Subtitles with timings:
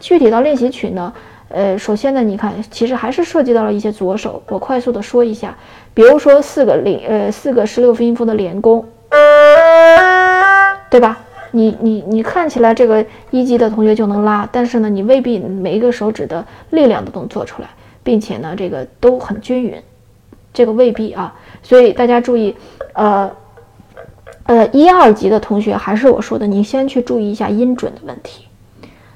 [0.00, 1.10] 具体到练习曲呢，
[1.48, 4.42] 呃，首先呢，你看，其实还是涉及到了一些左手。
[4.48, 5.56] 我快速的说一下，
[5.94, 8.84] 比如说四个连，呃，四个十六分音符的连弓，
[10.90, 11.18] 对吧？
[11.52, 17.68] 你你你看起来这个一级的同学就能拉，但是呢，你未必每一个手指的力量都能做出来，
[18.02, 19.82] 并且呢，这个都很均匀，
[20.52, 21.34] 这个未必啊。
[21.62, 22.54] 所以大家注意，
[22.92, 23.30] 呃，
[24.44, 28.44] 呃，一二级的同学还是我说的，你先去注意一下音准的问题，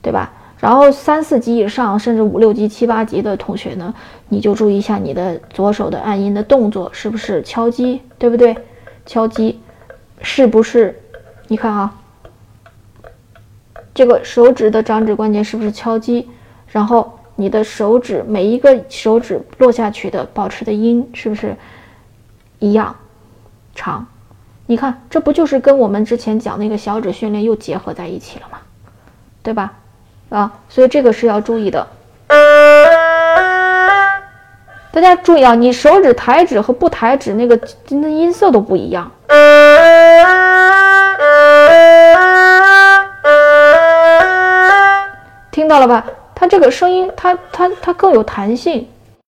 [0.00, 0.32] 对吧？
[0.58, 3.94] 然后三四级以上，甚至五六级、七八级的同学呢，
[4.28, 8.56] 你就注意一下你的左手的按音的动作是不是敲击，对不对？
[9.04, 9.60] 敲击
[10.22, 10.98] 是不是？
[11.48, 11.94] 你看啊，
[13.92, 16.30] 这个手指的掌指关节是不是敲击？
[16.68, 21.54] 然后你的手指每一个手指落下去的保持的音是不是
[22.58, 22.96] 一样
[23.74, 24.06] 长？
[24.66, 28.58] 你看，这不就是跟我们之前讲那个小指训练又结合在一起了吗？
[29.42, 29.74] 对吧？
[30.28, 31.86] 啊，所以这个是要注意的。
[34.90, 37.58] 大家注意啊，你手指抬指和不抬指那个
[37.88, 39.10] 那音色都不一样，
[45.50, 46.04] 听到了吧？
[46.34, 48.88] 它这个声音，它它它更有弹性，